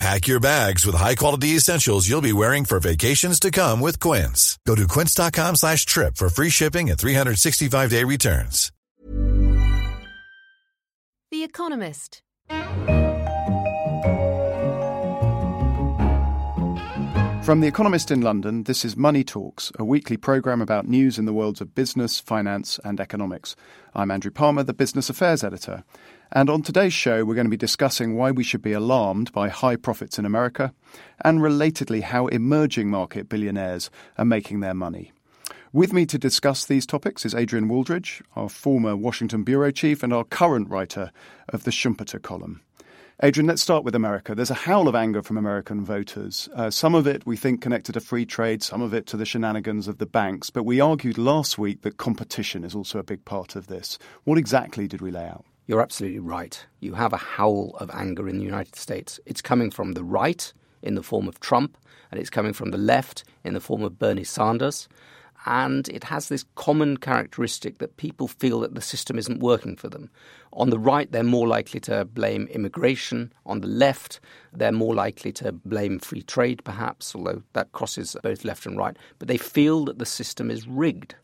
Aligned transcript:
Pack 0.00 0.26
your 0.26 0.40
bags 0.40 0.84
with 0.84 0.96
high-quality 0.96 1.48
essentials 1.50 2.08
you'll 2.08 2.20
be 2.20 2.32
wearing 2.32 2.64
for 2.64 2.80
vacations 2.80 3.38
to 3.40 3.50
come 3.50 3.80
with 3.80 4.00
Quince. 4.00 4.58
Go 4.66 4.74
to 4.74 4.86
quince.com 4.88 5.56
slash 5.56 5.86
trip 5.86 6.16
for 6.16 6.28
free 6.28 6.50
shipping 6.50 6.90
and 6.90 6.98
365-day 6.98 8.04
returns. 8.04 8.72
The 11.30 11.42
Economist. 11.42 12.22
From 17.44 17.60
The 17.60 17.66
Economist 17.68 18.10
in 18.10 18.22
London, 18.22 18.62
this 18.62 18.86
is 18.86 18.96
Money 18.96 19.22
Talks, 19.22 19.70
a 19.78 19.84
weekly 19.84 20.16
programme 20.16 20.62
about 20.62 20.88
news 20.88 21.18
in 21.18 21.26
the 21.26 21.32
worlds 21.34 21.60
of 21.60 21.74
business, 21.74 22.18
finance, 22.18 22.80
and 22.84 22.98
economics. 22.98 23.54
I'm 23.94 24.10
Andrew 24.10 24.30
Palmer, 24.30 24.62
the 24.62 24.72
Business 24.72 25.10
Affairs 25.10 25.44
Editor. 25.44 25.84
And 26.32 26.50
on 26.50 26.62
today's 26.62 26.92
show, 26.92 27.24
we're 27.24 27.34
going 27.34 27.46
to 27.46 27.50
be 27.50 27.56
discussing 27.56 28.16
why 28.16 28.30
we 28.30 28.44
should 28.44 28.62
be 28.62 28.72
alarmed 28.72 29.32
by 29.32 29.48
high 29.48 29.76
profits 29.76 30.18
in 30.18 30.26
America, 30.26 30.72
and 31.24 31.40
relatedly, 31.40 32.02
how 32.02 32.26
emerging 32.26 32.90
market 32.90 33.28
billionaires 33.28 33.90
are 34.18 34.24
making 34.24 34.60
their 34.60 34.74
money. 34.74 35.12
With 35.72 35.92
me 35.92 36.06
to 36.06 36.18
discuss 36.18 36.64
these 36.64 36.86
topics 36.86 37.26
is 37.26 37.34
Adrian 37.34 37.68
Wooldridge, 37.68 38.22
our 38.36 38.48
former 38.48 38.94
Washington 38.94 39.42
bureau 39.42 39.72
chief 39.72 40.02
and 40.02 40.12
our 40.12 40.22
current 40.22 40.70
writer 40.70 41.10
of 41.48 41.64
the 41.64 41.72
Schumpeter 41.72 42.22
column. 42.22 42.60
Adrian, 43.22 43.46
let's 43.46 43.62
start 43.62 43.84
with 43.84 43.94
America. 43.94 44.34
There's 44.34 44.50
a 44.50 44.54
howl 44.54 44.88
of 44.88 44.94
anger 44.96 45.22
from 45.22 45.36
American 45.36 45.84
voters. 45.84 46.48
Uh, 46.54 46.70
some 46.70 46.96
of 46.96 47.06
it 47.06 47.24
we 47.24 47.36
think 47.36 47.60
connected 47.60 47.92
to 47.92 48.00
free 48.00 48.26
trade, 48.26 48.62
some 48.62 48.82
of 48.82 48.92
it 48.92 49.06
to 49.06 49.16
the 49.16 49.24
shenanigans 49.24 49.86
of 49.86 49.98
the 49.98 50.06
banks. 50.06 50.50
But 50.50 50.64
we 50.64 50.80
argued 50.80 51.16
last 51.16 51.56
week 51.56 51.82
that 51.82 51.96
competition 51.96 52.64
is 52.64 52.74
also 52.74 52.98
a 52.98 53.04
big 53.04 53.24
part 53.24 53.54
of 53.54 53.68
this. 53.68 53.98
What 54.24 54.38
exactly 54.38 54.88
did 54.88 55.00
we 55.00 55.12
lay 55.12 55.26
out? 55.26 55.44
You're 55.66 55.82
absolutely 55.82 56.20
right. 56.20 56.64
You 56.80 56.94
have 56.94 57.12
a 57.12 57.18
howl 57.18 57.76
of 57.80 57.90
anger 57.90 58.28
in 58.28 58.38
the 58.38 58.44
United 58.44 58.76
States. 58.76 59.18
It's 59.26 59.40
coming 59.40 59.70
from 59.70 59.92
the 59.92 60.04
right 60.04 60.52
in 60.82 60.94
the 60.94 61.02
form 61.02 61.26
of 61.26 61.40
Trump, 61.40 61.78
and 62.10 62.20
it's 62.20 62.30
coming 62.30 62.52
from 62.52 62.70
the 62.70 62.78
left 62.78 63.24
in 63.44 63.54
the 63.54 63.60
form 63.60 63.82
of 63.82 63.98
Bernie 63.98 64.24
Sanders 64.24 64.88
and 65.46 65.88
it 65.88 66.04
has 66.04 66.28
this 66.28 66.44
common 66.54 66.96
characteristic 66.96 67.78
that 67.78 67.96
people 67.96 68.28
feel 68.28 68.60
that 68.60 68.74
the 68.74 68.80
system 68.80 69.18
isn't 69.18 69.40
working 69.40 69.76
for 69.76 69.88
them. 69.88 70.10
On 70.54 70.70
the 70.70 70.78
right, 70.78 71.10
they're 71.10 71.22
more 71.22 71.46
likely 71.46 71.80
to 71.80 72.04
blame 72.04 72.46
immigration. 72.48 73.32
On 73.44 73.60
the 73.60 73.66
left, 73.66 74.20
they're 74.52 74.72
more 74.72 74.94
likely 74.94 75.32
to 75.32 75.52
blame 75.52 75.98
free 75.98 76.22
trade, 76.22 76.62
perhaps, 76.64 77.14
although 77.14 77.42
that 77.52 77.72
crosses 77.72 78.16
both 78.22 78.44
left 78.44 78.64
and 78.64 78.78
right. 78.78 78.96
But 79.18 79.28
they 79.28 79.36
feel 79.36 79.84
that 79.86 79.98
the 79.98 80.06
system 80.06 80.50
is 80.50 80.66
rigged. 80.66 81.14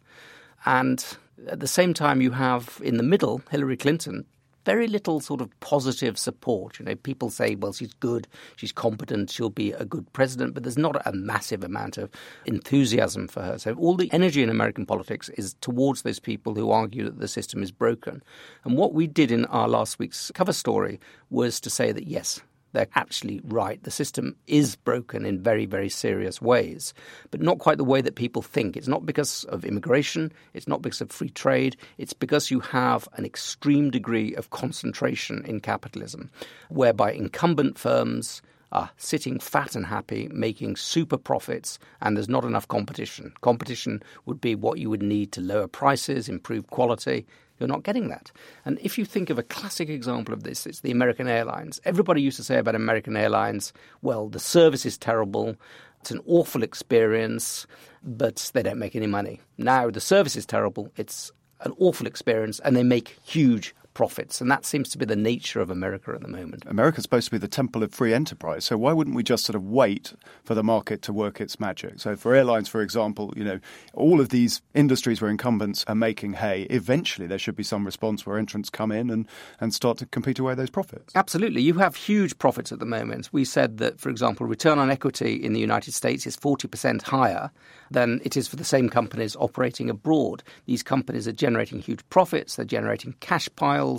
And 0.67 1.03
at 1.49 1.61
the 1.61 1.69
same 1.69 1.95
time, 1.95 2.21
you 2.21 2.33
have 2.33 2.81
in 2.83 2.97
the 2.97 3.03
middle 3.03 3.43
Hillary 3.51 3.77
Clinton 3.77 4.25
very 4.65 4.87
little 4.87 5.21
sort 5.21 5.41
of 5.41 5.49
positive 5.61 6.19
support. 6.19 6.79
You 6.79 6.85
know, 6.85 6.95
people 6.95 7.31
say, 7.31 7.55
well, 7.55 7.73
she's 7.73 7.95
good, 7.95 8.29
she's 8.57 8.73
competent, 8.73 9.31
she'll 9.31 9.51
be 9.51 9.73
a 9.73 9.85
good 9.85 10.13
president, 10.13 10.55
but 10.55 10.63
there's 10.63 10.79
not 10.79 11.01
a 11.07 11.13
massive 11.13 11.65
amount 11.65 11.99
of 11.99 12.11
enthusiasm 12.45 13.29
for 13.29 13.43
her. 13.43 13.59
So 13.59 13.75
all 13.75 13.97
the 13.97 14.13
energy 14.13 14.43
in 14.43 14.51
American 14.51 14.87
politics 14.87 15.29
is 15.31 15.55
towards 15.61 16.03
those 16.03 16.21
people 16.21 16.55
who 16.55 16.71
argue 16.71 17.05
that 17.05 17.19
the 17.19 17.29
system 17.29 17.63
is 17.63 17.73
broken. 17.73 18.23
And 18.65 18.77
what 18.77 18.93
we 18.93 19.07
did 19.07 19.31
in 19.31 19.45
our 19.47 19.69
last 19.69 19.99
week's 19.99 20.31
cover 20.35 20.53
story 20.53 21.01
was 21.31 21.61
to 21.61 21.71
say 21.71 21.93
that 21.93 22.07
yes, 22.07 22.41
they're 22.73 22.89
actually 22.95 23.41
right. 23.45 23.83
The 23.83 23.91
system 23.91 24.37
is 24.47 24.77
broken 24.77 25.25
in 25.25 25.43
very, 25.43 25.67
very 25.67 25.89
serious 25.89 26.41
ways, 26.41 26.95
but 27.31 27.41
not 27.41 27.59
quite 27.59 27.79
the 27.79 27.85
way 27.85 28.01
that 28.01 28.15
people 28.15 28.43
think. 28.43 28.77
It's 28.77 28.89
not 28.89 29.07
because 29.07 29.45
of 29.45 29.65
immigration, 29.65 30.33
it's 30.55 30.69
not 30.69 30.83
because 30.83 31.01
of 31.01 31.11
free 31.11 31.31
trade, 31.31 31.77
it's 31.99 32.13
because 32.13 32.51
you 32.51 32.61
have 32.61 33.09
an 33.15 33.25
extreme 33.25 33.91
degree 33.91 34.35
of 34.35 34.51
concentration 34.51 35.45
in 35.45 35.61
capitalism, 35.61 36.31
whereby 36.69 37.13
incumbent 37.13 37.79
firms 37.79 38.43
are 38.73 38.91
sitting 38.97 39.41
fat 39.41 39.75
and 39.75 39.87
happy, 39.87 40.29
making 40.33 40.77
super 40.77 41.19
profits, 41.19 41.79
and 42.01 42.17
there's 42.17 42.29
not 42.29 42.45
enough 42.45 42.69
competition. 42.69 43.33
Competition 43.41 44.03
would 44.27 44.41
be 44.41 44.55
what 44.55 44.79
you 44.79 44.89
would 44.89 45.03
need 45.03 45.33
to 45.33 45.41
lower 45.41 45.67
prices, 45.67 46.29
improve 46.29 46.69
quality, 46.69 47.27
you're 47.61 47.69
not 47.69 47.85
getting 47.85 48.09
that. 48.09 48.33
And 48.65 48.79
if 48.83 48.99
you 48.99 49.05
think 49.05 49.31
of 49.31 49.39
a 49.39 49.43
classic 49.43 49.89
example 49.89 50.35
of 50.35 50.43
this, 50.43 50.67
it's 50.67 50.81
the 50.81 50.91
American 50.91 51.29
Airlines. 51.29 51.81
Everybody 51.85 52.23
used 52.23 52.39
to 52.39 52.45
say 52.45 52.59
about 52.59 52.75
American 52.75 53.17
Airlines, 53.17 53.73
well, 54.03 54.29
the 54.29 54.41
service 54.41 54.87
is 54.87 54.99
terrible. 54.99 55.55
It's 56.01 56.11
an 56.11 56.23
awful 56.27 56.63
experience, 56.63 57.67
but 58.03 58.51
they 58.55 58.63
don't 58.63 58.79
make 58.79 58.97
any 58.97 59.07
money. 59.07 59.41
Now 59.59 59.91
the 59.91 60.01
service 60.01 60.35
is 60.35 60.47
terrible. 60.47 60.91
It's 60.97 61.31
an 61.61 61.75
awful 61.79 62.07
experience, 62.07 62.59
and 62.61 62.75
they 62.75 62.83
make 62.83 63.19
huge 63.23 63.75
profits. 64.01 64.41
And 64.41 64.51
that 64.51 64.65
seems 64.65 64.89
to 64.89 64.97
be 64.97 65.05
the 65.05 65.15
nature 65.15 65.61
of 65.61 65.69
America 65.69 66.13
at 66.15 66.23
the 66.23 66.29
moment. 66.29 66.65
America's 66.67 67.03
supposed 67.03 67.27
to 67.27 67.33
be 67.33 67.37
the 67.37 67.47
temple 67.47 67.83
of 67.83 67.93
free 67.93 68.15
enterprise. 68.15 68.65
So 68.65 68.79
why 68.79 68.95
wouldn't 68.95 69.15
we 69.15 69.23
just 69.23 69.45
sort 69.45 69.57
of 69.57 69.63
wait 69.63 70.15
for 70.43 70.55
the 70.55 70.63
market 70.63 71.03
to 71.03 71.13
work 71.13 71.39
its 71.39 71.61
magic? 71.61 72.01
So 72.01 72.17
for 72.17 72.35
airlines, 72.35 72.67
for 72.67 72.81
example, 72.81 73.31
you 73.37 73.45
know, 73.45 73.61
all 73.93 74.19
of 74.19 74.31
these 74.31 74.63
industries 74.73 75.21
where 75.21 75.31
incumbents 75.31 75.85
are 75.87 75.95
making 75.95 76.33
hay, 76.33 76.63
eventually 76.71 77.27
there 77.27 77.39
should 77.39 77.57
be 77.57 77.63
some 77.63 77.85
response 77.85 78.25
where 78.25 78.39
entrants 78.39 78.71
come 78.71 78.91
in 78.91 79.11
and, 79.11 79.29
and 79.61 79.75
start 79.75 79.99
to 79.99 80.07
compete 80.07 80.39
away 80.39 80.55
those 80.55 80.71
profits. 80.71 81.15
Absolutely. 81.15 81.61
You 81.61 81.75
have 81.75 81.95
huge 81.95 82.39
profits 82.39 82.73
at 82.73 82.79
the 82.79 82.87
moment. 82.87 83.29
We 83.33 83.45
said 83.45 83.77
that, 83.79 84.01
for 84.01 84.09
example, 84.09 84.47
return 84.47 84.79
on 84.79 84.91
equity 84.91 85.35
in 85.35 85.53
the 85.53 85.61
United 85.61 85.93
States 85.93 86.27
is 86.27 86.39
40% 86.39 87.03
higher 87.03 87.51
than 87.91 88.23
it 88.25 88.35
is 88.35 88.49
for 88.49 88.57
the 88.57 88.65
same 88.65 88.89
companies 88.89 89.37
operating 89.37 89.91
abroad. 89.91 90.43
These 90.65 90.83
companies 90.83 91.29
are 91.29 91.33
generating 91.33 91.81
huge 91.81 92.01
profits, 92.09 92.57
they're 92.57 92.65
generating 92.65 93.15
cash 93.21 93.47
piles. 93.57 93.90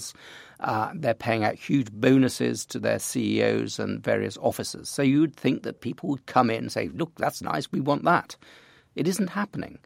Uh, 0.59 0.91
they're 0.93 1.13
paying 1.13 1.43
out 1.43 1.55
huge 1.55 1.91
bonuses 1.91 2.65
to 2.67 2.79
their 2.79 2.99
CEOs 2.99 3.79
and 3.79 4.03
various 4.03 4.37
officers. 4.37 4.89
So 4.89 5.01
you 5.01 5.21
would 5.21 5.35
think 5.35 5.63
that 5.63 5.81
people 5.81 6.09
would 6.09 6.25
come 6.27 6.49
in 6.51 6.57
and 6.57 6.71
say, 6.71 6.89
look, 6.93 7.11
that's 7.17 7.41
nice, 7.41 7.71
we 7.71 7.79
want 7.79 8.03
that. 8.03 8.35
It 8.95 9.07
isn't 9.07 9.29
happening. 9.29 9.79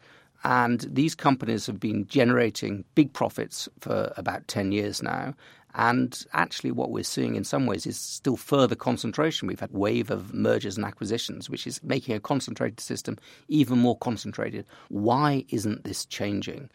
And 0.44 0.82
these 0.82 1.16
companies 1.16 1.66
have 1.66 1.80
been 1.80 2.06
generating 2.08 2.84
big 2.94 3.14
profits 3.14 3.70
for 3.80 4.14
about 4.18 4.48
10 4.48 4.72
years 4.72 5.02
now. 5.02 5.34
And 5.78 6.26
actually, 6.34 6.72
what 6.72 6.92
we're 6.92 7.04
seeing 7.04 7.36
in 7.36 7.44
some 7.44 7.66
ways 7.66 7.86
is 7.86 8.00
still 8.00 8.38
further 8.38 8.76
concentration. 8.76 9.48
We've 9.48 9.60
had 9.60 9.74
a 9.74 9.78
wave 9.78 10.10
of 10.10 10.34
mergers 10.34 10.78
and 10.78 10.86
acquisitions, 10.86 11.50
which 11.50 11.68
is 11.68 11.84
making 11.84 12.16
a 12.16 12.20
concentrated 12.20 12.80
system 12.80 13.18
even 13.50 13.80
more 13.80 13.98
concentrated. 13.98 14.66
Why 14.88 15.44
isn't 15.50 15.84
this 15.84 16.06
changing? 16.06 16.70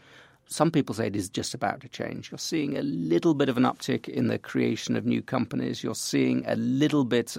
Some 0.53 0.73
people 0.73 0.97
say 0.97 1.07
it 1.07 1.15
is 1.15 1.29
just 1.29 1.55
about 1.55 1.81
to 1.83 1.89
change. 1.89 2.33
You're 2.33 2.39
seeing 2.39 2.77
a 2.77 2.83
little 2.83 3.35
bit 3.35 3.49
of 3.49 3.57
an 3.57 3.63
uptick 3.63 4.09
in 4.09 4.27
the 4.27 4.37
creation 4.39 4.97
of 4.97 5.07
new 5.07 5.23
companies. 5.23 5.85
You're 5.85 5.95
seeing 5.95 6.45
a 6.45 6.57
little 6.57 7.05
bit 7.05 7.37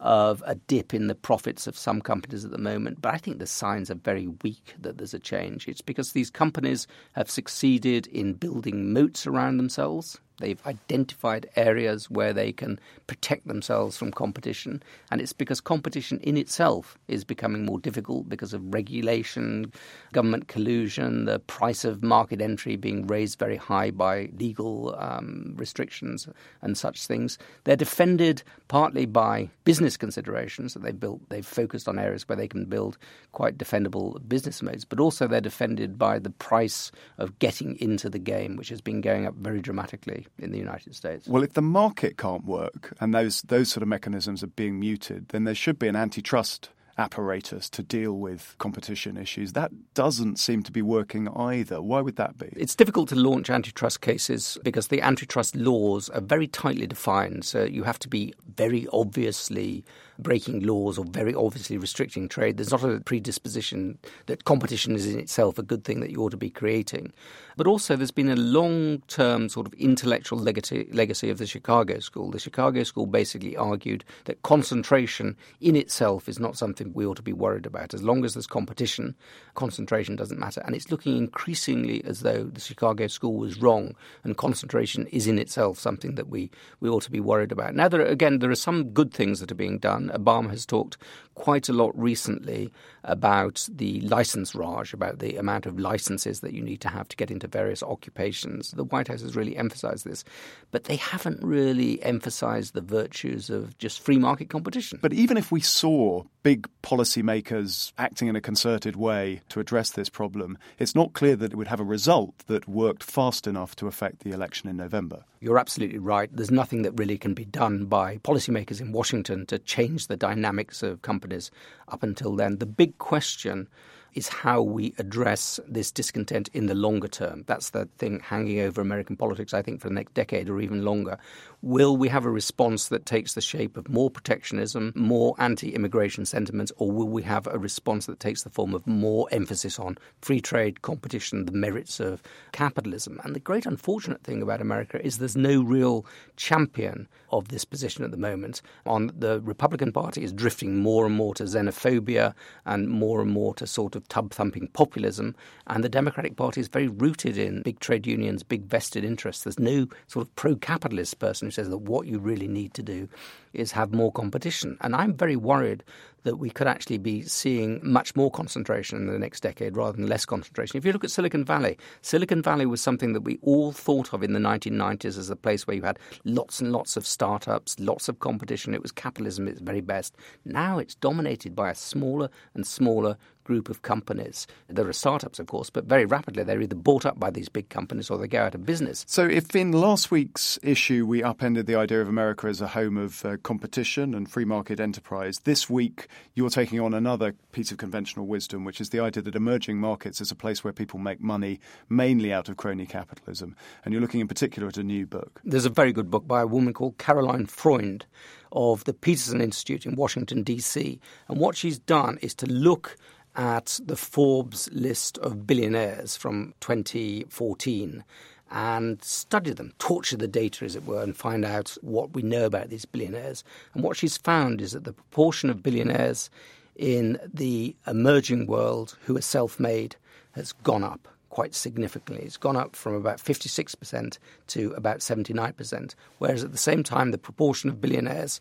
of 0.00 0.42
a 0.46 0.54
dip 0.54 0.94
in 0.94 1.06
the 1.06 1.14
profits 1.14 1.66
of 1.66 1.76
some 1.76 2.00
companies 2.00 2.42
at 2.42 2.52
the 2.52 2.58
moment, 2.58 3.02
but 3.02 3.12
I 3.12 3.18
think 3.18 3.38
the 3.38 3.46
signs 3.46 3.90
are 3.90 3.96
very 3.96 4.28
weak 4.42 4.74
that 4.80 4.96
there's 4.96 5.12
a 5.12 5.18
change. 5.18 5.68
It's 5.68 5.82
because 5.82 6.12
these 6.12 6.30
companies 6.30 6.86
have 7.12 7.30
succeeded 7.30 8.06
in 8.06 8.32
building 8.32 8.94
moats 8.94 9.26
around 9.26 9.58
themselves. 9.58 10.18
They've 10.38 10.60
identified 10.66 11.48
areas 11.56 12.10
where 12.10 12.32
they 12.32 12.52
can 12.52 12.80
protect 13.06 13.46
themselves 13.46 13.96
from 13.96 14.10
competition. 14.10 14.82
And 15.10 15.20
it's 15.20 15.32
because 15.32 15.60
competition 15.60 16.18
in 16.20 16.36
itself 16.36 16.98
is 17.06 17.24
becoming 17.24 17.64
more 17.64 17.78
difficult 17.78 18.28
because 18.28 18.52
of 18.52 18.74
regulation, 18.74 19.72
government 20.12 20.48
collusion, 20.48 21.26
the 21.26 21.38
price 21.38 21.84
of 21.84 22.02
market 22.02 22.40
entry 22.40 22.76
being 22.76 23.06
raised 23.06 23.38
very 23.38 23.56
high 23.56 23.90
by 23.90 24.30
legal 24.36 24.96
um, 24.98 25.54
restrictions 25.56 26.28
and 26.62 26.76
such 26.76 27.06
things. 27.06 27.38
They're 27.62 27.76
defended 27.76 28.42
partly 28.68 29.06
by 29.06 29.50
business 29.64 29.96
considerations 29.96 30.74
that 30.74 30.82
they've 30.82 30.98
built. 30.98 31.20
They've 31.28 31.46
focused 31.46 31.88
on 31.88 31.98
areas 31.98 32.28
where 32.28 32.36
they 32.36 32.48
can 32.48 32.64
build 32.64 32.98
quite 33.32 33.56
defendable 33.56 34.26
business 34.28 34.62
modes, 34.62 34.84
but 34.84 34.98
also 34.98 35.28
they're 35.28 35.40
defended 35.40 35.96
by 35.96 36.18
the 36.18 36.30
price 36.30 36.90
of 37.18 37.38
getting 37.38 37.76
into 37.80 38.10
the 38.10 38.18
game, 38.18 38.56
which 38.56 38.68
has 38.68 38.80
been 38.80 39.00
going 39.00 39.26
up 39.26 39.34
very 39.34 39.60
dramatically 39.60 40.23
in 40.38 40.52
the 40.52 40.58
United 40.58 40.94
States. 40.94 41.26
Well, 41.26 41.42
if 41.42 41.54
the 41.54 41.62
market 41.62 42.16
can't 42.16 42.44
work 42.44 42.94
and 43.00 43.14
those 43.14 43.42
those 43.42 43.70
sort 43.70 43.82
of 43.82 43.88
mechanisms 43.88 44.42
are 44.42 44.48
being 44.48 44.78
muted, 44.78 45.28
then 45.28 45.44
there 45.44 45.54
should 45.54 45.78
be 45.78 45.88
an 45.88 45.96
antitrust 45.96 46.70
apparatus 46.98 47.68
to 47.70 47.82
deal 47.82 48.14
with 48.14 48.54
competition 48.58 49.16
issues. 49.16 49.52
That 49.52 49.72
doesn't 49.94 50.38
seem 50.38 50.62
to 50.62 50.72
be 50.72 50.82
working 50.82 51.28
either. 51.28 51.82
Why 51.82 52.00
would 52.00 52.16
that 52.16 52.38
be? 52.38 52.48
It's 52.56 52.74
difficult 52.74 53.08
to 53.08 53.16
launch 53.16 53.50
antitrust 53.50 54.00
cases 54.00 54.58
because 54.62 54.88
the 54.88 55.02
antitrust 55.02 55.56
laws 55.56 56.08
are 56.10 56.20
very 56.20 56.46
tightly 56.46 56.86
defined. 56.86 57.44
So 57.44 57.64
you 57.64 57.82
have 57.84 57.98
to 58.00 58.08
be 58.08 58.34
very 58.56 58.86
obviously 58.92 59.84
breaking 60.18 60.60
laws 60.64 60.96
or 60.96 61.04
very 61.04 61.34
obviously 61.34 61.76
restricting 61.76 62.28
trade. 62.28 62.56
There's 62.56 62.70
not 62.70 62.84
a 62.84 63.00
predisposition 63.00 63.98
that 64.26 64.44
competition 64.44 64.94
is 64.94 65.06
in 65.06 65.18
itself 65.18 65.58
a 65.58 65.62
good 65.62 65.84
thing 65.84 66.00
that 66.00 66.10
you 66.10 66.22
ought 66.22 66.30
to 66.30 66.36
be 66.36 66.50
creating. 66.50 67.12
But 67.56 67.66
also, 67.66 67.96
there's 67.96 68.10
been 68.10 68.28
a 68.28 68.36
long 68.36 69.02
term 69.08 69.48
sort 69.48 69.66
of 69.66 69.74
intellectual 69.74 70.38
legacy, 70.38 70.88
legacy 70.92 71.30
of 71.30 71.38
the 71.38 71.46
Chicago 71.46 71.98
School. 72.00 72.30
The 72.30 72.38
Chicago 72.38 72.82
School 72.82 73.06
basically 73.06 73.56
argued 73.56 74.04
that 74.24 74.42
concentration 74.42 75.36
in 75.60 75.76
itself 75.76 76.28
is 76.28 76.40
not 76.40 76.56
something 76.56 76.92
we 76.92 77.06
ought 77.06 77.16
to 77.16 77.22
be 77.22 77.32
worried 77.32 77.66
about. 77.66 77.94
As 77.94 78.02
long 78.02 78.24
as 78.24 78.34
there's 78.34 78.46
competition, 78.46 79.14
concentration 79.54 80.16
doesn't 80.16 80.40
matter. 80.40 80.62
And 80.64 80.74
it's 80.74 80.90
looking 80.90 81.16
increasingly 81.16 82.02
as 82.04 82.20
though 82.20 82.44
the 82.44 82.60
Chicago 82.60 83.06
School 83.06 83.36
was 83.36 83.60
wrong 83.60 83.94
and 84.24 84.36
concentration 84.36 85.06
is 85.08 85.26
in 85.26 85.38
itself 85.38 85.78
something 85.78 86.16
that 86.16 86.28
we, 86.28 86.50
we 86.80 86.88
ought 86.88 87.02
to 87.02 87.10
be 87.10 87.20
worried 87.20 87.52
about. 87.52 87.74
Now, 87.74 87.88
there 87.88 88.04
again, 88.04 88.40
there 88.40 88.50
are 88.50 88.56
some 88.56 88.90
good 88.90 89.12
things 89.12 89.40
that 89.40 89.52
are 89.52 89.56
being 89.56 89.78
done. 89.78 90.10
Obama 90.14 90.50
has 90.50 90.66
talked 90.66 90.96
quite 91.34 91.68
a 91.68 91.72
lot 91.72 91.92
recently 91.98 92.70
about 93.04 93.68
the 93.70 94.00
license 94.00 94.54
raj, 94.54 94.92
about 94.92 95.18
the 95.18 95.36
amount 95.36 95.66
of 95.66 95.78
licenses 95.78 96.40
that 96.40 96.52
you 96.52 96.62
need 96.62 96.80
to 96.80 96.88
have 96.88 97.08
to 97.08 97.16
get 97.16 97.30
into 97.30 97.46
various 97.46 97.82
occupations. 97.82 98.70
The 98.72 98.84
White 98.84 99.08
House 99.08 99.22
has 99.22 99.36
really 99.36 99.56
emphasized 99.56 100.04
this, 100.04 100.24
but 100.70 100.84
they 100.84 100.96
haven't 100.96 101.42
really 101.42 102.02
emphasized 102.02 102.74
the 102.74 102.80
virtues 102.80 103.50
of 103.50 103.76
just 103.78 104.00
free 104.00 104.18
market 104.18 104.48
competition. 104.48 104.98
But 105.02 105.12
even 105.12 105.36
if 105.36 105.52
we 105.52 105.60
saw 105.60 106.24
big 106.42 106.68
policymakers 106.82 107.92
acting 107.98 108.28
in 108.28 108.36
a 108.36 108.40
concerted 108.40 108.96
way 108.96 109.40
to 109.48 109.60
address 109.60 109.90
this 109.90 110.08
problem, 110.08 110.58
it's 110.78 110.94
not 110.94 111.12
clear 111.12 111.36
that 111.36 111.52
it 111.52 111.56
would 111.56 111.68
have 111.68 111.80
a 111.80 111.84
result 111.84 112.34
that 112.46 112.68
worked 112.68 113.02
fast 113.02 113.46
enough 113.46 113.76
to 113.76 113.86
affect 113.86 114.20
the 114.20 114.32
election 114.32 114.68
in 114.68 114.76
November. 114.76 115.24
You're 115.40 115.58
absolutely 115.58 115.98
right. 115.98 116.34
There's 116.34 116.50
nothing 116.50 116.82
that 116.82 116.92
really 116.92 117.18
can 117.18 117.34
be 117.34 117.44
done 117.44 117.84
by 117.84 118.16
policymakers 118.18 118.80
in 118.80 118.92
Washington 118.92 119.44
to 119.46 119.58
change 119.58 120.06
the 120.06 120.16
dynamics 120.16 120.82
of 120.82 121.02
companies 121.02 121.50
up 121.88 122.02
until 122.02 122.34
then. 122.34 122.58
The 122.58 122.66
big 122.66 122.93
question 122.98 123.68
is 124.14 124.28
how 124.28 124.62
we 124.62 124.94
address 124.98 125.60
this 125.66 125.90
discontent 125.90 126.48
in 126.52 126.66
the 126.66 126.74
longer 126.74 127.08
term. 127.08 127.44
That's 127.46 127.70
the 127.70 127.88
thing 127.98 128.20
hanging 128.20 128.60
over 128.60 128.80
American 128.80 129.16
politics, 129.16 129.54
I 129.54 129.62
think, 129.62 129.80
for 129.80 129.88
the 129.88 129.94
next 129.94 130.14
decade 130.14 130.48
or 130.48 130.60
even 130.60 130.84
longer. 130.84 131.18
Will 131.62 131.96
we 131.96 132.08
have 132.08 132.26
a 132.26 132.30
response 132.30 132.88
that 132.88 133.06
takes 133.06 133.34
the 133.34 133.40
shape 133.40 133.76
of 133.76 133.88
more 133.88 134.10
protectionism, 134.10 134.92
more 134.94 135.34
anti 135.38 135.74
immigration 135.74 136.26
sentiments, 136.26 136.70
or 136.76 136.90
will 136.90 137.08
we 137.08 137.22
have 137.22 137.46
a 137.46 137.58
response 137.58 138.06
that 138.06 138.20
takes 138.20 138.42
the 138.42 138.50
form 138.50 138.74
of 138.74 138.86
more 138.86 139.26
emphasis 139.32 139.78
on 139.78 139.96
free 140.20 140.40
trade, 140.40 140.82
competition, 140.82 141.46
the 141.46 141.52
merits 141.52 142.00
of 142.00 142.22
capitalism? 142.52 143.18
And 143.24 143.34
the 143.34 143.40
great 143.40 143.64
unfortunate 143.64 144.22
thing 144.22 144.42
about 144.42 144.60
America 144.60 145.04
is 145.04 145.18
there's 145.18 145.36
no 145.36 145.62
real 145.62 146.04
champion 146.36 147.08
of 147.30 147.48
this 147.48 147.64
position 147.64 148.04
at 148.04 148.10
the 148.10 148.16
moment. 148.16 148.60
On 148.86 149.10
the 149.18 149.40
Republican 149.40 149.90
Party 149.90 150.22
is 150.22 150.32
drifting 150.32 150.78
more 150.80 151.06
and 151.06 151.14
more 151.14 151.34
to 151.34 151.44
xenophobia 151.44 152.34
and 152.66 152.88
more 152.88 153.20
and 153.22 153.30
more 153.30 153.54
to 153.54 153.66
sort 153.66 153.96
of 153.96 154.03
tub 154.08 154.32
thumping 154.32 154.68
populism, 154.68 155.34
and 155.66 155.82
the 155.82 155.88
Democratic 155.88 156.36
Party 156.36 156.60
is 156.60 156.68
very 156.68 156.88
rooted 156.88 157.38
in 157.38 157.62
big 157.62 157.80
trade 157.80 158.06
unions, 158.06 158.42
big 158.42 158.64
vested 158.64 159.04
interests. 159.04 159.44
There's 159.44 159.58
no 159.58 159.86
sort 160.06 160.26
of 160.26 160.34
pro 160.36 160.56
capitalist 160.56 161.18
person 161.18 161.46
who 161.48 161.52
says 161.52 161.68
that 161.68 161.78
what 161.78 162.06
you 162.06 162.18
really 162.18 162.48
need 162.48 162.74
to 162.74 162.82
do 162.82 163.08
is 163.52 163.72
have 163.72 163.94
more 163.94 164.12
competition. 164.12 164.76
And 164.80 164.94
I'm 164.94 165.14
very 165.14 165.36
worried 165.36 165.84
that 166.24 166.36
we 166.36 166.50
could 166.50 166.66
actually 166.66 166.98
be 166.98 167.22
seeing 167.22 167.80
much 167.82 168.16
more 168.16 168.30
concentration 168.30 168.98
in 168.98 169.06
the 169.06 169.18
next 169.18 169.40
decade 169.40 169.76
rather 169.76 169.96
than 169.96 170.06
less 170.06 170.24
concentration. 170.24 170.76
If 170.76 170.84
you 170.84 170.92
look 170.92 171.04
at 171.04 171.10
Silicon 171.10 171.44
Valley, 171.44 171.78
Silicon 172.00 172.42
Valley 172.42 172.66
was 172.66 172.80
something 172.80 173.12
that 173.12 173.20
we 173.20 173.38
all 173.42 173.72
thought 173.72 174.12
of 174.12 174.22
in 174.22 174.32
the 174.32 174.40
1990s 174.40 175.18
as 175.18 175.30
a 175.30 175.36
place 175.36 175.66
where 175.66 175.76
you 175.76 175.82
had 175.82 175.98
lots 176.24 176.60
and 176.60 176.72
lots 176.72 176.96
of 176.96 177.06
startups, 177.06 177.78
lots 177.78 178.08
of 178.08 178.20
competition. 178.20 178.74
It 178.74 178.82
was 178.82 178.90
capitalism 178.90 179.46
at 179.46 179.52
its 179.52 179.60
very 179.60 179.82
best. 179.82 180.16
Now 180.44 180.78
it's 180.78 180.94
dominated 180.94 181.54
by 181.54 181.70
a 181.70 181.74
smaller 181.74 182.30
and 182.54 182.66
smaller 182.66 183.16
group 183.44 183.68
of 183.68 183.82
companies. 183.82 184.46
There 184.68 184.88
are 184.88 184.92
startups, 184.92 185.38
of 185.38 185.46
course, 185.46 185.70
but 185.70 185.84
very 185.84 186.06
rapidly 186.06 186.42
they're 186.42 186.60
either 186.60 186.74
bought 186.74 187.06
up 187.06 187.20
by 187.20 187.30
these 187.30 187.48
big 187.48 187.68
companies 187.68 188.10
or 188.10 188.18
they 188.18 188.26
go 188.26 188.42
out 188.42 188.54
of 188.54 188.66
business. 188.66 189.04
So, 189.06 189.24
if 189.26 189.54
in 189.54 189.72
last 189.72 190.10
week's 190.10 190.58
issue 190.62 191.06
we 191.06 191.22
upended 191.22 191.66
the 191.66 191.76
idea 191.76 192.00
of 192.00 192.08
America 192.08 192.46
as 192.48 192.60
a 192.60 192.68
home 192.68 192.96
of 192.96 193.24
uh, 193.24 193.36
competition 193.42 194.14
and 194.14 194.30
free 194.30 194.44
market 194.44 194.80
enterprise, 194.80 195.40
this 195.44 195.70
week 195.70 196.08
you're 196.34 196.50
taking 196.50 196.80
on 196.80 196.94
another 196.94 197.34
piece 197.52 197.70
of 197.70 197.78
conventional 197.78 198.26
wisdom, 198.26 198.64
which 198.64 198.80
is 198.80 198.90
the 198.90 199.00
idea 199.00 199.22
that 199.22 199.34
emerging 199.34 199.78
markets 199.78 200.20
is 200.20 200.30
a 200.30 200.34
place 200.34 200.64
where 200.64 200.72
people 200.72 200.98
make 200.98 201.20
money 201.20 201.60
mainly 201.88 202.32
out 202.32 202.48
of 202.48 202.56
crony 202.56 202.86
capitalism. 202.86 203.54
And 203.84 203.92
you're 203.92 204.00
looking 204.00 204.20
in 204.20 204.28
particular 204.28 204.68
at 204.68 204.76
a 204.76 204.82
new 204.82 205.06
book. 205.06 205.40
There's 205.44 205.66
a 205.66 205.70
very 205.70 205.92
good 205.92 206.10
book 206.10 206.26
by 206.26 206.40
a 206.40 206.46
woman 206.46 206.72
called 206.72 206.98
Caroline 206.98 207.46
Freund 207.46 208.06
of 208.52 208.84
the 208.84 208.94
Peterson 208.94 209.40
Institute 209.40 209.84
in 209.84 209.96
Washington, 209.96 210.42
D.C. 210.42 211.00
And 211.28 211.38
what 211.38 211.56
she's 211.56 211.78
done 211.78 212.18
is 212.22 212.34
to 212.36 212.46
look 212.46 212.96
at 213.36 213.78
the 213.84 213.96
Forbes 213.96 214.68
list 214.72 215.18
of 215.18 215.46
billionaires 215.46 216.16
from 216.16 216.54
2014 216.60 218.04
and 218.50 219.02
study 219.02 219.52
them, 219.52 219.72
torture 219.78 220.16
the 220.16 220.28
data, 220.28 220.64
as 220.64 220.76
it 220.76 220.86
were, 220.86 221.02
and 221.02 221.16
find 221.16 221.44
out 221.44 221.76
what 221.80 222.14
we 222.14 222.22
know 222.22 222.46
about 222.46 222.68
these 222.68 222.84
billionaires. 222.84 223.42
And 223.74 223.82
what 223.82 223.96
she's 223.96 224.16
found 224.16 224.60
is 224.60 224.72
that 224.72 224.84
the 224.84 224.92
proportion 224.92 225.50
of 225.50 225.62
billionaires 225.62 226.30
in 226.76 227.18
the 227.32 227.74
emerging 227.86 228.46
world 228.46 228.96
who 229.04 229.16
are 229.16 229.22
self 229.22 229.58
made 229.58 229.96
has 230.32 230.52
gone 230.52 230.84
up 230.84 231.08
quite 231.30 231.54
significantly. 231.54 232.24
It's 232.24 232.36
gone 232.36 232.56
up 232.56 232.76
from 232.76 232.94
about 232.94 233.18
56% 233.18 234.18
to 234.48 234.72
about 234.76 234.98
79%, 234.98 235.94
whereas 236.18 236.44
at 236.44 236.52
the 236.52 236.58
same 236.58 236.84
time, 236.84 237.10
the 237.10 237.18
proportion 237.18 237.68
of 237.68 237.80
billionaires 237.80 238.40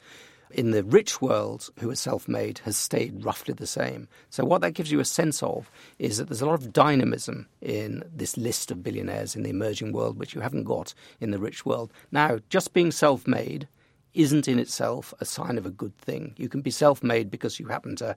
in 0.54 0.72
the 0.72 0.84
rich 0.84 1.22
world 1.22 1.70
who 1.80 1.90
are 1.90 1.96
self 1.96 2.28
made 2.28 2.60
has 2.60 2.78
stayed 2.78 3.26
roughly 3.26 3.54
the 3.54 3.68
same. 3.68 4.08
So, 4.30 4.46
what 4.46 4.62
that 4.62 4.74
gives 4.74 4.92
you 4.92 5.00
a 5.00 5.06
sense 5.06 5.42
of 5.44 5.70
is 6.00 6.18
that 6.18 6.30
there's 6.30 6.42
a 6.42 6.46
lot 6.46 6.62
of 6.62 6.74
dynamism 6.74 7.48
in 7.62 8.04
this 8.14 8.38
list 8.38 8.72
of 8.72 8.84
billionaires 8.84 9.36
in 9.36 9.44
the 9.44 9.50
emerging 9.50 9.92
world, 9.92 10.18
which 10.18 10.36
you 10.36 10.42
haven't 10.42 10.66
got 10.66 10.94
in 11.20 11.32
the 11.32 11.40
rich 11.40 11.66
world. 11.66 11.92
Now, 12.12 12.40
just 12.50 12.74
being 12.74 12.92
self 12.92 13.28
made 13.28 13.68
isn't 14.14 14.48
in 14.48 14.60
itself 14.60 15.14
a 15.20 15.26
sign 15.26 15.58
of 15.58 15.66
a 15.66 15.72
good 15.72 15.98
thing. 15.98 16.34
You 16.38 16.50
can 16.50 16.62
be 16.62 16.72
self 16.72 17.04
made 17.04 17.32
because 17.32 17.60
you 17.60 17.68
happen 17.68 17.96
to 17.98 18.16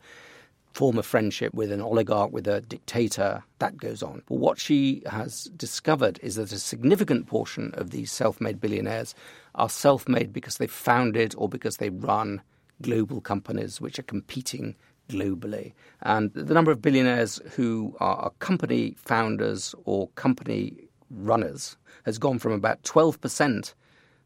form 0.76 0.98
a 0.98 1.02
friendship 1.02 1.54
with 1.54 1.72
an 1.72 1.80
oligarch, 1.80 2.30
with 2.30 2.46
a 2.46 2.60
dictator, 2.60 3.42
that 3.60 3.78
goes 3.78 4.02
on. 4.02 4.22
But 4.28 4.36
what 4.36 4.60
she 4.60 5.02
has 5.06 5.44
discovered 5.56 6.20
is 6.22 6.34
that 6.34 6.52
a 6.52 6.58
significant 6.58 7.26
portion 7.26 7.70
of 7.78 7.92
these 7.92 8.12
self 8.12 8.42
made 8.42 8.60
billionaires 8.60 9.14
are 9.54 9.70
self 9.70 10.06
made 10.06 10.34
because 10.34 10.58
they 10.58 10.66
founded 10.66 11.34
or 11.38 11.48
because 11.48 11.78
they 11.78 11.88
run 11.88 12.42
global 12.82 13.22
companies 13.22 13.80
which 13.80 13.98
are 13.98 14.02
competing 14.02 14.76
globally. 15.08 15.72
And 16.02 16.30
the 16.34 16.52
number 16.52 16.72
of 16.72 16.82
billionaires 16.82 17.40
who 17.52 17.96
are 17.98 18.30
company 18.40 18.96
founders 18.98 19.74
or 19.86 20.08
company 20.08 20.90
runners 21.08 21.78
has 22.04 22.18
gone 22.18 22.38
from 22.38 22.52
about 22.52 22.82
12% 22.82 23.72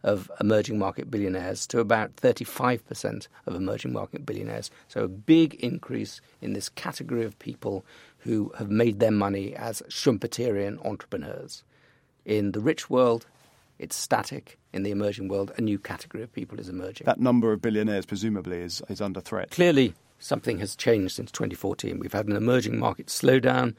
of 0.02 0.30
emerging 0.40 0.78
market 0.78 1.10
billionaires 1.10 1.66
to 1.68 1.80
about 1.80 2.16
35% 2.16 3.28
of 3.46 3.54
emerging 3.54 3.92
market 3.92 4.24
billionaires. 4.24 4.70
So 4.88 5.04
a 5.04 5.08
big 5.08 5.54
increase 5.54 6.20
in 6.40 6.52
this 6.52 6.68
category 6.68 7.24
of 7.24 7.38
people 7.38 7.84
who 8.18 8.52
have 8.58 8.70
made 8.70 9.00
their 9.00 9.10
money 9.10 9.54
as 9.54 9.82
Schumpeterian 9.88 10.84
entrepreneurs. 10.84 11.62
In 12.24 12.52
the 12.52 12.60
rich 12.60 12.90
world, 12.90 13.26
it's 13.78 13.96
static. 13.96 14.58
In 14.72 14.82
the 14.82 14.90
emerging 14.90 15.28
world, 15.28 15.52
a 15.56 15.60
new 15.60 15.78
category 15.78 16.22
of 16.22 16.32
people 16.32 16.60
is 16.60 16.68
emerging. 16.68 17.06
That 17.06 17.18
number 17.18 17.52
of 17.52 17.62
billionaires, 17.62 18.06
presumably, 18.06 18.58
is, 18.58 18.82
is 18.88 19.00
under 19.00 19.20
threat. 19.20 19.50
Clearly, 19.50 19.94
something 20.18 20.58
has 20.58 20.76
changed 20.76 21.16
since 21.16 21.30
2014. 21.32 21.98
We've 21.98 22.12
had 22.12 22.28
an 22.28 22.36
emerging 22.36 22.78
market 22.78 23.06
slowdown, 23.06 23.74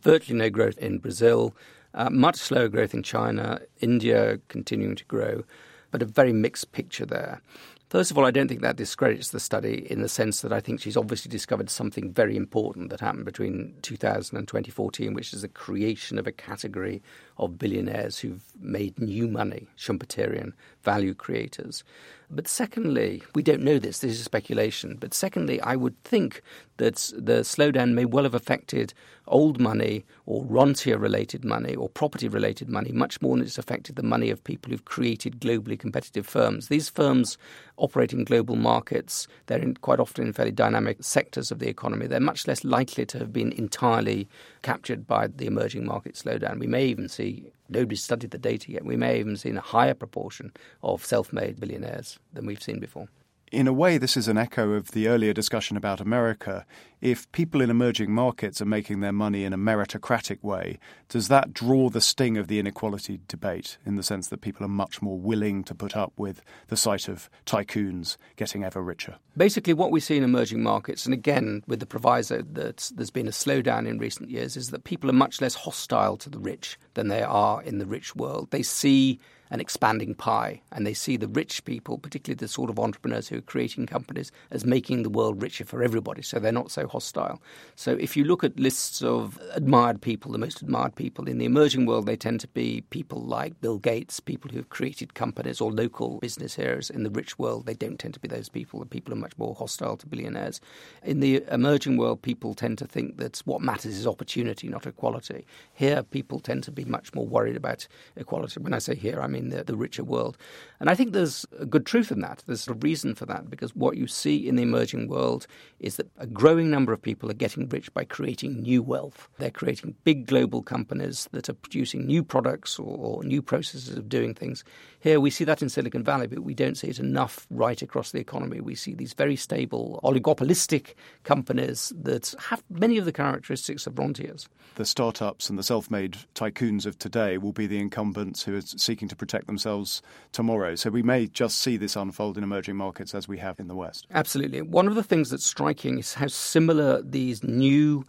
virtually 0.00 0.38
no 0.38 0.50
growth 0.50 0.78
in 0.78 0.98
Brazil, 0.98 1.54
uh, 1.96 2.10
much 2.10 2.36
slower 2.36 2.68
growth 2.68 2.94
in 2.94 3.02
China, 3.02 3.60
India 3.80 4.38
continuing 4.48 4.94
to 4.96 5.04
grow, 5.06 5.42
but 5.90 6.02
a 6.02 6.06
very 6.06 6.32
mixed 6.32 6.72
picture 6.72 7.06
there. 7.06 7.40
First 7.88 8.10
of 8.10 8.18
all, 8.18 8.26
I 8.26 8.32
don't 8.32 8.48
think 8.48 8.62
that 8.62 8.76
discredits 8.76 9.30
the 9.30 9.38
study 9.38 9.86
in 9.88 10.02
the 10.02 10.08
sense 10.08 10.40
that 10.40 10.52
I 10.52 10.58
think 10.58 10.80
she's 10.80 10.96
obviously 10.96 11.30
discovered 11.30 11.70
something 11.70 12.12
very 12.12 12.36
important 12.36 12.90
that 12.90 12.98
happened 12.98 13.24
between 13.24 13.74
2000 13.82 14.36
and 14.36 14.48
2014, 14.48 15.14
which 15.14 15.32
is 15.32 15.42
the 15.42 15.48
creation 15.48 16.18
of 16.18 16.26
a 16.26 16.32
category 16.32 17.00
of 17.38 17.58
billionaires 17.58 18.18
who've 18.18 18.42
made 18.58 18.98
new 18.98 19.28
money, 19.28 19.68
Schumpeterian 19.78 20.52
value 20.82 21.14
creators. 21.14 21.84
But 22.28 22.48
secondly, 22.48 23.22
we 23.34 23.42
don't 23.42 23.62
know 23.62 23.78
this, 23.78 24.00
this 24.00 24.12
is 24.12 24.24
speculation. 24.24 24.96
But 24.98 25.14
secondly, 25.14 25.60
I 25.60 25.76
would 25.76 26.02
think 26.02 26.42
that 26.78 26.96
the 27.16 27.40
slowdown 27.40 27.92
may 27.92 28.04
well 28.04 28.24
have 28.24 28.34
affected 28.34 28.92
old 29.28 29.60
money 29.60 30.04
or 30.26 30.44
rentier 30.44 30.98
related 30.98 31.44
money 31.44 31.74
or 31.74 31.88
property 31.88 32.28
related 32.28 32.68
money 32.68 32.92
much 32.92 33.20
more 33.20 33.36
than 33.36 33.44
it's 33.44 33.58
affected 33.58 33.96
the 33.96 34.02
money 34.02 34.30
of 34.30 34.42
people 34.42 34.70
who've 34.70 34.84
created 34.84 35.40
globally 35.40 35.78
competitive 35.78 36.26
firms. 36.26 36.68
These 36.68 36.88
firms 36.88 37.38
operate 37.76 38.12
in 38.12 38.24
global 38.24 38.56
markets, 38.56 39.28
they're 39.46 39.58
in, 39.58 39.74
quite 39.76 40.00
often 40.00 40.26
in 40.26 40.32
fairly 40.32 40.52
dynamic 40.52 40.98
sectors 41.02 41.50
of 41.50 41.60
the 41.60 41.68
economy. 41.68 42.06
They're 42.06 42.20
much 42.20 42.46
less 42.46 42.64
likely 42.64 43.06
to 43.06 43.18
have 43.18 43.32
been 43.32 43.52
entirely 43.52 44.28
captured 44.62 45.06
by 45.06 45.28
the 45.28 45.46
emerging 45.46 45.86
market 45.86 46.14
slowdown. 46.14 46.58
We 46.58 46.66
may 46.66 46.86
even 46.86 47.08
see 47.08 47.52
nobody's 47.68 48.02
studied 48.02 48.30
the 48.30 48.38
data 48.38 48.72
yet. 48.72 48.84
We 48.84 48.96
may 48.96 49.18
even 49.18 49.36
see 49.36 49.50
a 49.50 49.60
higher 49.60 49.94
proportion 49.94 50.52
of 50.82 51.04
self 51.04 51.32
made 51.32 51.60
billionaires 51.60 52.18
than 52.32 52.46
we've 52.46 52.62
seen 52.62 52.80
before. 52.80 53.08
In 53.52 53.68
a 53.68 53.72
way, 53.72 53.96
this 53.96 54.16
is 54.16 54.26
an 54.26 54.36
echo 54.36 54.72
of 54.72 54.90
the 54.90 55.06
earlier 55.06 55.32
discussion 55.32 55.76
about 55.76 56.00
America, 56.00 56.66
if 57.00 57.30
people 57.32 57.60
in 57.60 57.70
emerging 57.70 58.12
markets 58.12 58.60
are 58.60 58.66
making 58.66 59.00
their 59.00 59.12
money 59.12 59.44
in 59.44 59.52
a 59.52 59.58
meritocratic 59.58 60.42
way, 60.42 60.78
does 61.08 61.28
that 61.28 61.52
draw 61.52 61.88
the 61.88 62.00
sting 62.00 62.36
of 62.36 62.48
the 62.48 62.58
inequality 62.58 63.20
debate 63.28 63.78
in 63.84 63.96
the 63.96 64.02
sense 64.02 64.28
that 64.28 64.40
people 64.40 64.64
are 64.64 64.68
much 64.68 65.02
more 65.02 65.18
willing 65.18 65.62
to 65.64 65.74
put 65.74 65.96
up 65.96 66.12
with 66.16 66.42
the 66.68 66.76
sight 66.76 67.08
of 67.08 67.28
tycoons 67.44 68.16
getting 68.36 68.64
ever 68.64 68.82
richer? 68.82 69.16
Basically, 69.36 69.74
what 69.74 69.90
we 69.90 70.00
see 70.00 70.16
in 70.16 70.24
emerging 70.24 70.62
markets, 70.62 71.04
and 71.04 71.12
again 71.12 71.62
with 71.66 71.80
the 71.80 71.86
proviso 71.86 72.42
that 72.52 72.90
there's 72.94 73.10
been 73.10 73.28
a 73.28 73.32
slowdown 73.32 73.86
in 73.86 73.98
recent 73.98 74.30
years, 74.30 74.56
is 74.56 74.70
that 74.70 74.84
people 74.84 75.10
are 75.10 75.14
much 75.14 75.40
less 75.40 75.54
hostile 75.54 76.16
to 76.16 76.30
the 76.30 76.38
rich 76.38 76.78
than 76.94 77.08
they 77.08 77.22
are 77.22 77.62
in 77.62 77.78
the 77.78 77.86
rich 77.86 78.16
world. 78.16 78.50
They 78.50 78.62
see 78.62 79.20
an 79.50 79.60
expanding 79.60 80.14
pie. 80.14 80.62
And 80.72 80.86
they 80.86 80.94
see 80.94 81.16
the 81.16 81.28
rich 81.28 81.64
people, 81.64 81.98
particularly 81.98 82.36
the 82.36 82.48
sort 82.48 82.70
of 82.70 82.78
entrepreneurs 82.78 83.28
who 83.28 83.38
are 83.38 83.42
creating 83.42 83.86
companies, 83.86 84.32
as 84.50 84.64
making 84.64 85.02
the 85.02 85.10
world 85.10 85.42
richer 85.42 85.64
for 85.64 85.82
everybody. 85.82 86.22
So 86.22 86.38
they're 86.38 86.52
not 86.52 86.70
so 86.70 86.85
hostile. 86.88 87.40
So 87.74 87.92
if 87.92 88.16
you 88.16 88.24
look 88.24 88.44
at 88.44 88.58
lists 88.58 89.02
of 89.02 89.40
admired 89.54 90.00
people, 90.00 90.32
the 90.32 90.38
most 90.38 90.62
admired 90.62 90.94
people 90.94 91.28
in 91.28 91.38
the 91.38 91.44
emerging 91.44 91.86
world, 91.86 92.06
they 92.06 92.16
tend 92.16 92.40
to 92.40 92.48
be 92.48 92.82
people 92.90 93.20
like 93.20 93.60
Bill 93.60 93.78
Gates, 93.78 94.20
people 94.20 94.50
who 94.50 94.58
have 94.58 94.68
created 94.68 95.14
companies 95.14 95.60
or 95.60 95.72
local 95.72 96.18
business 96.18 96.54
heroes. 96.56 96.90
In 96.90 97.02
the 97.02 97.10
rich 97.10 97.38
world, 97.38 97.66
they 97.66 97.74
don't 97.74 97.98
tend 97.98 98.14
to 98.14 98.20
be 98.20 98.28
those 98.28 98.48
people. 98.48 98.80
The 98.80 98.86
people 98.86 99.12
are 99.12 99.16
much 99.16 99.36
more 99.38 99.54
hostile 99.54 99.96
to 99.96 100.06
billionaires. 100.06 100.60
In 101.02 101.20
the 101.20 101.44
emerging 101.50 101.96
world, 101.96 102.22
people 102.22 102.54
tend 102.54 102.78
to 102.78 102.86
think 102.86 103.16
that 103.18 103.38
what 103.44 103.60
matters 103.60 103.96
is 103.96 104.06
opportunity, 104.06 104.68
not 104.68 104.86
equality. 104.86 105.46
Here, 105.72 106.02
people 106.02 106.40
tend 106.40 106.64
to 106.64 106.72
be 106.72 106.84
much 106.84 107.14
more 107.14 107.26
worried 107.26 107.56
about 107.56 107.86
equality. 108.16 108.60
When 108.60 108.74
I 108.74 108.78
say 108.78 108.94
here, 108.94 109.20
I 109.20 109.26
mean 109.26 109.50
the, 109.50 109.64
the 109.64 109.76
richer 109.76 110.04
world. 110.04 110.36
And 110.80 110.90
I 110.90 110.94
think 110.94 111.12
there's 111.12 111.46
a 111.58 111.66
good 111.66 111.86
truth 111.86 112.10
in 112.10 112.20
that. 112.20 112.42
There's 112.46 112.68
a 112.68 112.74
reason 112.74 113.14
for 113.14 113.26
that 113.26 113.50
because 113.50 113.74
what 113.74 113.96
you 113.96 114.06
see 114.06 114.48
in 114.48 114.56
the 114.56 114.62
emerging 114.62 115.08
world 115.08 115.46
is 115.80 115.96
that 115.96 116.10
a 116.18 116.26
growing 116.26 116.70
number 116.76 116.92
of 116.92 117.00
people 117.00 117.30
are 117.30 117.34
getting 117.44 117.66
rich 117.70 117.92
by 117.94 118.04
creating 118.04 118.60
new 118.60 118.82
wealth. 118.82 119.30
They're 119.38 119.50
creating 119.50 119.94
big 120.04 120.26
global 120.26 120.62
companies 120.62 121.26
that 121.32 121.48
are 121.48 121.54
producing 121.54 122.04
new 122.04 122.22
products 122.22 122.78
or, 122.78 122.98
or 122.98 123.24
new 123.24 123.40
processes 123.40 123.96
of 123.96 124.10
doing 124.10 124.34
things. 124.34 124.62
Here 125.00 125.18
we 125.18 125.30
see 125.30 125.44
that 125.44 125.62
in 125.62 125.70
Silicon 125.70 126.04
Valley, 126.04 126.26
but 126.26 126.40
we 126.40 126.52
don't 126.52 126.76
see 126.76 126.88
it 126.88 126.98
enough 126.98 127.46
right 127.48 127.80
across 127.80 128.10
the 128.10 128.20
economy. 128.20 128.60
We 128.60 128.74
see 128.74 128.92
these 128.92 129.14
very 129.14 129.36
stable, 129.36 130.00
oligopolistic 130.04 130.92
companies 131.22 131.94
that 131.96 132.34
have 132.50 132.62
many 132.68 132.98
of 132.98 133.06
the 133.06 133.12
characteristics 133.12 133.86
of 133.86 133.94
rentiers. 133.94 134.48
The 134.74 134.84
startups 134.84 135.48
and 135.48 135.58
the 135.58 135.62
self 135.62 135.90
made 135.90 136.18
tycoons 136.34 136.84
of 136.84 136.98
today 136.98 137.38
will 137.38 137.52
be 137.52 137.66
the 137.66 137.78
incumbents 137.78 138.42
who 138.42 138.54
are 138.54 138.60
seeking 138.60 139.08
to 139.08 139.16
protect 139.16 139.46
themselves 139.46 140.02
tomorrow. 140.32 140.74
So 140.74 140.90
we 140.90 141.02
may 141.02 141.28
just 141.28 141.58
see 141.58 141.78
this 141.78 141.96
unfold 141.96 142.36
in 142.36 142.44
emerging 142.44 142.76
markets 142.76 143.14
as 143.14 143.26
we 143.26 143.38
have 143.38 143.58
in 143.58 143.68
the 143.68 143.74
West. 143.74 144.06
Absolutely. 144.10 144.60
One 144.60 144.88
of 144.88 144.94
the 144.94 145.02
things 145.02 145.30
that's 145.30 145.46
striking 145.46 145.98
is 145.98 146.12
how 146.12 146.26
similar 146.66 147.00
these 147.00 147.44
new 147.44 148.04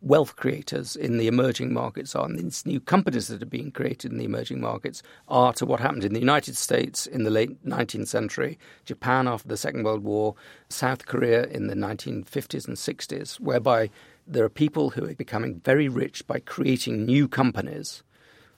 wealth 0.00 0.36
creators 0.36 0.94
in 0.94 1.18
the 1.18 1.26
emerging 1.26 1.72
markets 1.72 2.14
are, 2.14 2.24
and 2.24 2.38
these 2.38 2.64
new 2.64 2.78
companies 2.78 3.26
that 3.26 3.42
are 3.42 3.46
being 3.46 3.72
created 3.72 4.12
in 4.12 4.18
the 4.18 4.24
emerging 4.24 4.60
markets 4.60 5.02
are 5.26 5.52
to 5.52 5.66
what 5.66 5.80
happened 5.80 6.04
in 6.04 6.12
the 6.12 6.20
United 6.20 6.56
States 6.56 7.08
in 7.08 7.24
the 7.24 7.30
late 7.30 7.66
19th 7.66 8.06
century, 8.06 8.60
Japan 8.84 9.26
after 9.26 9.48
the 9.48 9.56
Second 9.56 9.82
World 9.82 10.04
War, 10.04 10.36
South 10.68 11.06
Korea 11.06 11.46
in 11.46 11.66
the 11.66 11.74
1950s 11.74 12.68
and 12.68 12.76
60s, 12.76 13.40
whereby 13.40 13.90
there 14.24 14.44
are 14.44 14.62
people 14.64 14.90
who 14.90 15.04
are 15.04 15.14
becoming 15.14 15.60
very 15.64 15.88
rich 15.88 16.24
by 16.28 16.38
creating 16.38 17.04
new 17.04 17.26
companies 17.26 18.04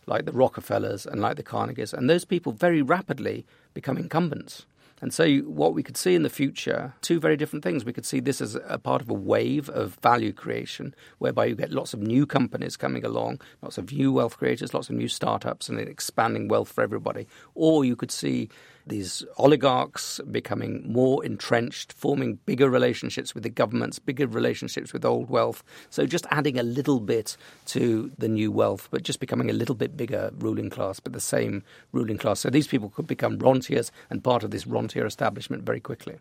like 0.05 0.27
the 0.27 0.33
Rockefellers 0.33 1.07
and 1.07 1.23
like 1.23 1.37
the 1.37 1.43
Carnegies, 1.43 1.95
and 1.95 2.11
those 2.11 2.27
people 2.27 2.53
very 2.53 2.83
rapidly 2.83 3.47
become 3.73 3.97
incumbents. 3.97 4.67
And 5.01 5.13
so, 5.13 5.29
what 5.39 5.75
we 5.75 5.83
could 5.83 5.97
see 5.97 6.15
in 6.15 6.23
the 6.23 6.31
future, 6.31 6.95
two 7.03 7.21
very 7.21 7.37
different 7.37 7.63
things. 7.63 7.85
We 7.85 7.93
could 7.93 8.07
see 8.07 8.21
this 8.21 8.41
as 8.41 8.57
a 8.67 8.79
part 8.79 9.01
of 9.01 9.09
a 9.09 9.15
wave 9.15 9.69
of 9.71 9.97
value 10.03 10.33
creation, 10.33 10.95
whereby 11.19 11.47
you 11.47 11.55
get 11.55 11.71
lots 11.71 11.95
of 11.95 12.01
new 12.01 12.27
companies 12.27 12.77
coming 12.77 13.05
along, 13.05 13.41
lots 13.63 13.79
of 13.79 13.93
new 13.93 14.13
wealth 14.13 14.37
creators, 14.39 14.75
lots 14.75 14.89
of 14.89 14.97
new 14.97 15.09
startups, 15.09 15.69
and 15.69 15.79
expanding 15.79 16.49
wealth 16.49 16.73
for 16.73 16.83
everybody. 16.83 17.29
Or 17.55 17.85
you 17.85 17.95
could 17.95 18.11
see 18.11 18.49
these 18.89 19.25
oligarchs 19.37 20.21
becoming 20.31 20.85
more 20.91 21.25
entrenched, 21.25 21.93
forming 21.93 22.37
bigger 22.47 22.69
relationships 22.69 23.35
with 23.35 23.43
the 23.43 23.51
governments, 23.51 23.99
bigger 23.99 24.27
relationships 24.27 24.93
with 24.93 25.05
old 25.05 25.29
wealth. 25.29 25.63
So 25.91 26.07
just 26.07 26.27
adding 26.31 26.59
a 26.59 26.63
little 26.63 27.01
bit 27.01 27.37
to 27.67 28.11
the 28.19 28.29
new 28.29 28.51
wealth, 28.51 28.89
but 28.91 29.03
just 29.03 29.21
becoming 29.21 29.51
a 29.51 29.55
little 29.55 29.75
bit 29.75 29.97
bigger 29.97 30.31
ruling 30.39 30.71
class, 30.71 31.01
but 31.01 31.13
the 31.13 31.21
same 31.21 31.63
ruling 31.93 32.19
class. 32.19 32.41
So 32.41 32.51
these 32.51 32.67
people 32.67 32.91
could 32.91 33.07
become 33.07 33.39
rentiers 33.39 33.91
and 34.11 34.25
part 34.25 34.43
of 34.43 34.51
this 34.51 34.67
rentier 34.67 35.07
establishment 35.07 35.65
very 35.65 35.81
quickly. 35.81 36.17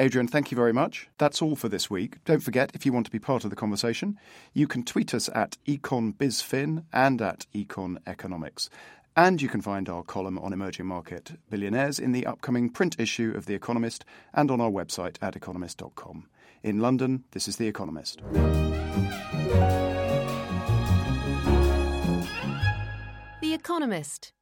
Adrian, 0.00 0.28
thank 0.28 0.52
you 0.52 0.56
very 0.56 0.72
much. 0.72 1.08
That's 1.18 1.42
all 1.42 1.56
for 1.56 1.68
this 1.68 1.90
week. 1.90 2.18
Don't 2.24 2.42
forget, 2.42 2.70
if 2.72 2.86
you 2.86 2.92
want 2.92 3.06
to 3.06 3.10
be 3.12 3.18
part 3.18 3.42
of 3.42 3.50
the 3.50 3.56
conversation, 3.56 4.16
you 4.54 4.68
can 4.68 4.84
tweet 4.84 5.12
us 5.12 5.28
at 5.34 5.56
EconBizFin 5.66 6.84
and 6.92 7.20
at 7.20 7.46
EconEconomics. 7.52 8.68
And 9.18 9.42
you 9.42 9.48
can 9.48 9.60
find 9.60 9.88
our 9.88 10.04
column 10.04 10.38
on 10.38 10.52
emerging 10.52 10.86
market 10.86 11.32
billionaires 11.50 11.98
in 11.98 12.12
the 12.12 12.24
upcoming 12.24 12.70
print 12.70 13.00
issue 13.00 13.32
of 13.36 13.46
The 13.46 13.54
Economist 13.54 14.04
and 14.32 14.48
on 14.48 14.60
our 14.60 14.70
website 14.70 15.16
at 15.20 15.34
economist.com. 15.34 16.28
In 16.62 16.78
London, 16.78 17.24
this 17.32 17.48
is 17.48 17.56
The 17.56 17.66
Economist. 17.66 18.22
The 23.40 23.54
Economist. 23.54 24.32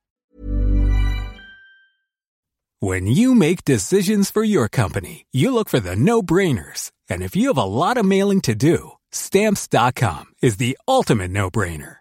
When 2.81 3.07
you 3.07 3.35
make 3.35 3.65
decisions 3.65 4.31
for 4.31 4.45
your 4.45 4.69
company, 4.69 5.25
you 5.33 5.55
look 5.55 5.71
for 5.71 5.81
the 5.81 5.97
no 5.97 6.21
brainers. 6.21 6.93
And 7.09 7.23
if 7.23 7.35
you 7.35 7.49
have 7.49 7.57
a 7.57 7.65
lot 7.65 7.97
of 7.97 8.05
mailing 8.05 8.43
to 8.43 8.55
do, 8.55 8.93
stamps.com 9.11 10.35
is 10.43 10.59
the 10.59 10.77
ultimate 10.87 11.31
no 11.31 11.51
brainer. 11.51 12.01